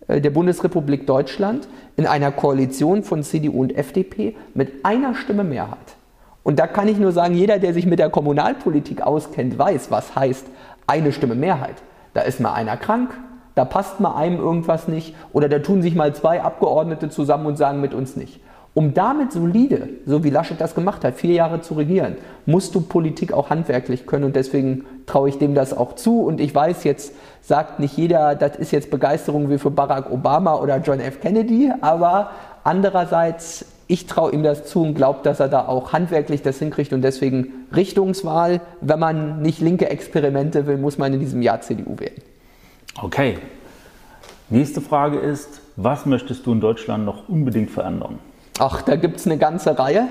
[0.07, 5.77] der Bundesrepublik Deutschland in einer Koalition von CDU und FDP mit einer Stimme Mehrheit.
[6.43, 10.15] Und da kann ich nur sagen, jeder, der sich mit der Kommunalpolitik auskennt, weiß, was
[10.15, 10.45] heißt
[10.87, 11.75] eine Stimme Mehrheit.
[12.13, 13.11] Da ist mal einer krank,
[13.55, 17.57] da passt mal einem irgendwas nicht oder da tun sich mal zwei Abgeordnete zusammen und
[17.57, 18.41] sagen mit uns nicht.
[18.75, 22.15] Um damit solide, so wie Laschet das gemacht hat, vier Jahre zu regieren,
[22.47, 26.21] musst du Politik auch handwerklich können und deswegen traue ich dem das auch zu.
[26.21, 30.55] Und ich weiß, jetzt sagt nicht jeder, das ist jetzt Begeisterung wie für Barack Obama
[30.55, 31.21] oder John F.
[31.21, 32.31] Kennedy, aber
[32.63, 36.93] andererseits, ich traue ihm das zu und glaube, dass er da auch handwerklich das hinkriegt
[36.93, 38.59] und deswegen Richtungswahl.
[38.81, 42.21] Wenn man nicht linke Experimente will, muss man in diesem Jahr CDU wählen.
[42.99, 43.37] Okay.
[44.49, 48.17] Nächste Frage ist, was möchtest du in Deutschland noch unbedingt verändern?
[48.59, 50.07] Ach, da gibt es eine ganze Reihe.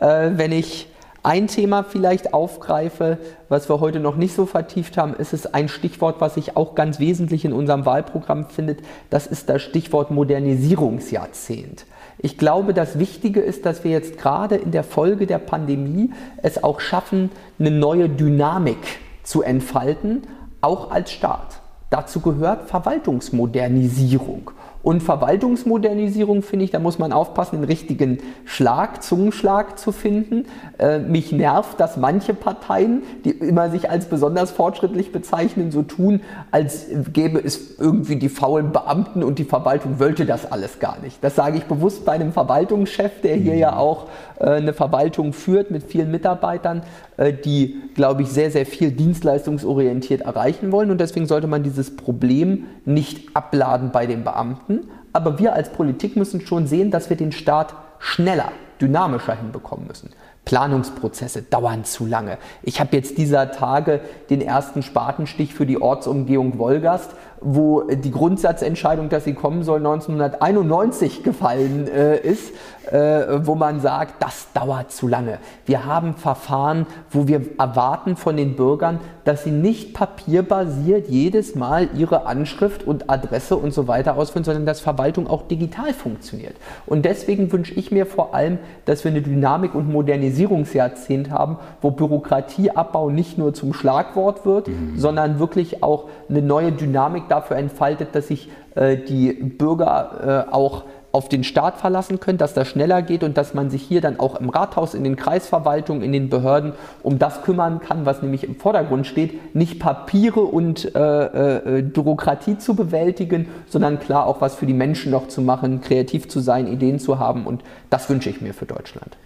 [0.00, 0.88] Äh, wenn ich
[1.22, 5.68] ein Thema vielleicht aufgreife, was wir heute noch nicht so vertieft haben, ist es ein
[5.68, 8.80] Stichwort, was sich auch ganz wesentlich in unserem Wahlprogramm findet.
[9.10, 11.86] Das ist das Stichwort Modernisierungsjahrzehnt.
[12.18, 16.10] Ich glaube, das Wichtige ist, dass wir jetzt gerade in der Folge der Pandemie
[16.42, 20.22] es auch schaffen, eine neue Dynamik zu entfalten,
[20.60, 21.60] auch als Staat.
[21.90, 24.50] Dazu gehört Verwaltungsmodernisierung.
[24.82, 30.46] Und Verwaltungsmodernisierung finde ich, da muss man aufpassen, den richtigen Schlag, Zungenschlag zu finden.
[30.78, 36.20] Äh, mich nervt, dass manche Parteien, die immer sich als besonders fortschrittlich bezeichnen, so tun,
[36.50, 41.22] als gäbe es irgendwie die faulen Beamten und die Verwaltung wollte das alles gar nicht.
[41.22, 44.06] Das sage ich bewusst bei einem Verwaltungschef, der hier ja auch
[44.38, 46.82] äh, eine Verwaltung führt mit vielen Mitarbeitern,
[47.16, 50.90] äh, die, glaube ich, sehr, sehr viel dienstleistungsorientiert erreichen wollen.
[50.90, 54.67] Und deswegen sollte man dieses Problem nicht abladen bei den Beamten.
[55.12, 60.10] Aber wir als Politik müssen schon sehen, dass wir den Staat schneller, dynamischer hinbekommen müssen.
[60.44, 62.38] Planungsprozesse dauern zu lange.
[62.62, 64.00] Ich habe jetzt dieser Tage
[64.30, 71.22] den ersten Spatenstich für die Ortsumgehung Wolgast wo die Grundsatzentscheidung, dass sie kommen soll, 1991
[71.22, 72.52] gefallen äh, ist,
[72.90, 75.38] äh, wo man sagt, das dauert zu lange.
[75.66, 81.88] Wir haben Verfahren, wo wir erwarten von den Bürgern, dass sie nicht papierbasiert jedes Mal
[81.94, 86.56] ihre Anschrift und Adresse und so weiter ausfüllen, sondern dass Verwaltung auch digital funktioniert.
[86.86, 91.90] Und deswegen wünsche ich mir vor allem, dass wir eine Dynamik- und Modernisierungsjahrzehnt haben, wo
[91.90, 94.96] Bürokratieabbau nicht nur zum Schlagwort wird, mhm.
[94.96, 100.84] sondern wirklich auch eine neue Dynamik dafür entfaltet, dass sich äh, die Bürger äh, auch
[101.10, 104.20] auf den Staat verlassen können, dass das schneller geht und dass man sich hier dann
[104.20, 108.44] auch im Rathaus, in den Kreisverwaltungen, in den Behörden um das kümmern kann, was nämlich
[108.44, 114.54] im Vordergrund steht, nicht Papiere und äh, äh, Bürokratie zu bewältigen, sondern klar auch was
[114.54, 118.28] für die Menschen noch zu machen, kreativ zu sein, Ideen zu haben und das wünsche
[118.28, 119.16] ich mir für Deutschland.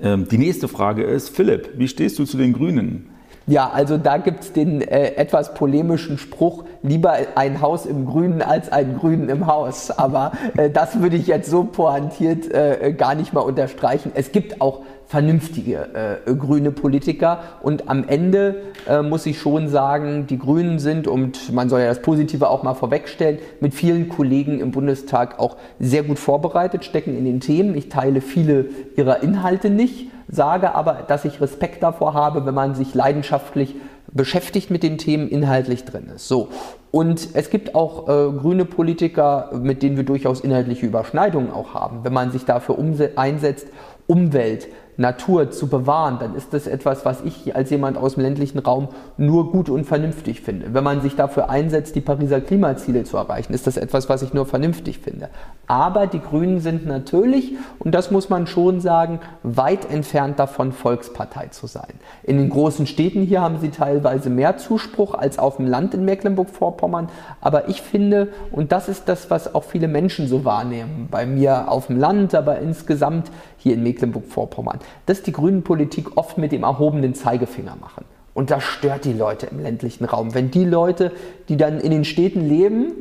[0.00, 3.10] Ähm, die nächste Frage ist, Philipp, wie stehst du zu den Grünen?
[3.48, 8.42] Ja, also da gibt es den äh, etwas polemischen Spruch, lieber ein Haus im Grünen
[8.42, 9.90] als ein Grünen im Haus.
[9.90, 14.12] Aber äh, das würde ich jetzt so pointiert äh, gar nicht mal unterstreichen.
[14.14, 17.40] Es gibt auch vernünftige äh, grüne Politiker.
[17.62, 18.56] Und am Ende
[18.86, 22.62] äh, muss ich schon sagen, die Grünen sind, und man soll ja das Positive auch
[22.62, 27.74] mal vorwegstellen, mit vielen Kollegen im Bundestag auch sehr gut vorbereitet, stecken in den Themen.
[27.74, 32.74] Ich teile viele ihrer Inhalte nicht sage aber, dass ich Respekt davor habe, wenn man
[32.74, 33.74] sich leidenschaftlich
[34.12, 36.28] beschäftigt mit den Themen, inhaltlich drin ist.
[36.28, 36.48] So.
[36.90, 42.04] Und es gibt auch äh, grüne Politiker, mit denen wir durchaus inhaltliche Überschneidungen auch haben.
[42.04, 42.78] Wenn man sich dafür
[43.16, 43.68] einsetzt,
[44.06, 48.58] Umwelt, Natur zu bewahren, dann ist das etwas, was ich als jemand aus dem ländlichen
[48.58, 50.74] Raum nur gut und vernünftig finde.
[50.74, 54.34] Wenn man sich dafür einsetzt, die Pariser Klimaziele zu erreichen, ist das etwas, was ich
[54.34, 55.28] nur vernünftig finde.
[55.68, 61.46] Aber die Grünen sind natürlich, und das muss man schon sagen, weit entfernt davon, Volkspartei
[61.46, 61.94] zu sein.
[62.24, 66.04] In den großen Städten hier haben sie teilweise mehr Zuspruch als auf dem Land in
[66.06, 67.08] Mecklenburg-Vorpommern.
[67.40, 71.70] Aber ich finde, und das ist das, was auch viele Menschen so wahrnehmen, bei mir
[71.70, 76.62] auf dem Land, aber insgesamt hier in Mecklenburg-Vorpommern, dass die Grünen Politik oft mit dem
[76.62, 78.04] erhobenen Zeigefinger machen.
[78.34, 80.32] Und das stört die Leute im ländlichen Raum.
[80.32, 81.12] Wenn die Leute,
[81.48, 82.92] die dann in den Städten leben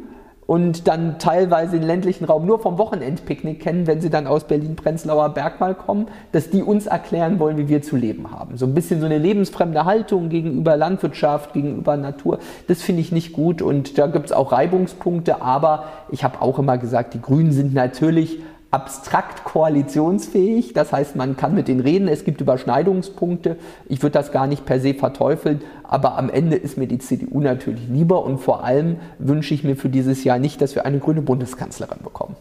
[0.48, 5.30] und dann teilweise den ländlichen Raum nur vom Wochenendpicknick kennen, wenn sie dann aus Berlin-Prenzlauer
[5.30, 8.58] Berg mal kommen, dass die uns erklären wollen, wie wir zu leben haben.
[8.58, 13.34] So ein bisschen so eine lebensfremde Haltung gegenüber Landwirtschaft, gegenüber Natur, das finde ich nicht
[13.34, 17.52] gut und da gibt es auch Reibungspunkte, aber ich habe auch immer gesagt, die Grünen
[17.52, 18.40] sind natürlich
[18.72, 20.74] abstrakt koalitionsfähig.
[20.74, 23.58] Das heißt, man kann mit denen reden, es gibt Überschneidungspunkte.
[23.88, 27.40] Ich würde das gar nicht per se verteufeln, aber am Ende ist mir die CDU
[27.40, 31.00] natürlich lieber und vor allem wünsche ich mir für dieses Jahr nicht, dass wir eine
[31.00, 32.36] grüne Bundeskanzlerin bekommen.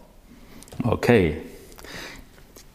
[0.82, 1.36] Okay.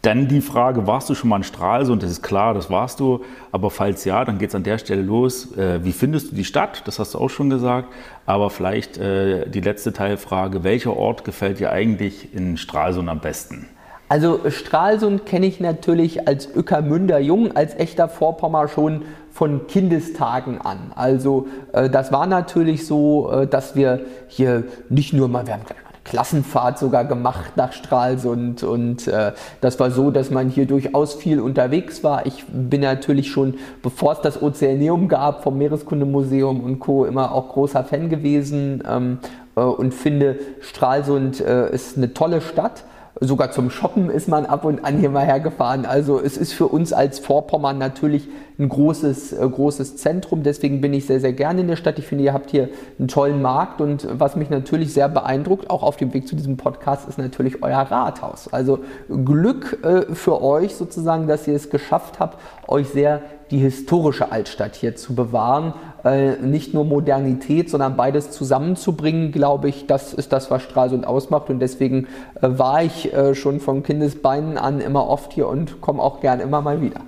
[0.02, 2.02] Dann die Frage, warst du schon mal in Stralsund?
[2.02, 3.20] Das ist klar, das warst du.
[3.52, 5.56] Aber falls ja, dann geht es an der Stelle los.
[5.56, 6.82] Äh, wie findest du die Stadt?
[6.86, 7.88] Das hast du auch schon gesagt.
[8.26, 13.68] Aber vielleicht äh, die letzte Teilfrage, welcher Ort gefällt dir eigentlich in Stralsund am besten?
[14.08, 20.92] Also Stralsund kenne ich natürlich als Öckermünder Jung, als echter Vorpommer schon von Kindestagen an.
[20.96, 25.64] Also äh, das war natürlich so, äh, dass wir hier nicht nur mal, wir haben
[26.04, 31.40] Klassenfahrt sogar gemacht nach Stralsund und äh, das war so, dass man hier durchaus viel
[31.40, 32.26] unterwegs war.
[32.26, 37.04] Ich bin natürlich schon, bevor es das Ozeaneum gab, vom Meereskundemuseum und Co.
[37.04, 39.18] immer auch großer Fan gewesen ähm,
[39.54, 42.84] äh, und finde Stralsund äh, ist eine tolle Stadt
[43.22, 45.86] sogar zum Shoppen ist man ab und an hier mal hergefahren.
[45.86, 50.42] Also es ist für uns als Vorpommern natürlich ein großes, äh, großes Zentrum.
[50.42, 51.98] Deswegen bin ich sehr, sehr gerne in der Stadt.
[51.98, 52.68] Ich finde, ihr habt hier
[52.98, 56.56] einen tollen Markt und was mich natürlich sehr beeindruckt, auch auf dem Weg zu diesem
[56.56, 58.52] Podcast, ist natürlich euer Rathaus.
[58.52, 64.32] Also Glück äh, für euch sozusagen, dass ihr es geschafft habt, euch sehr die historische
[64.32, 65.74] Altstadt hier zu bewahren.
[66.04, 71.48] Äh, nicht nur Modernität, sondern beides zusammenzubringen, glaube ich, das ist das, was Stralsund ausmacht.
[71.48, 72.08] Und deswegen
[72.40, 76.40] äh, war ich äh, schon von Kindesbeinen an immer oft hier und komme auch gern
[76.40, 77.02] immer mal wieder.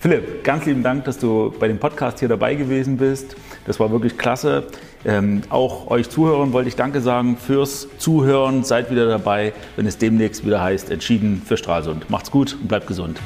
[0.00, 3.36] Philipp, ganz lieben Dank, dass du bei dem Podcast hier dabei gewesen bist.
[3.66, 4.64] Das war wirklich klasse.
[5.04, 8.62] Ähm, auch euch Zuhörern wollte ich Danke sagen fürs Zuhören.
[8.62, 12.08] Seid wieder dabei, wenn es demnächst wieder heißt, entschieden für Stralsund.
[12.10, 13.18] Macht's gut und bleibt gesund.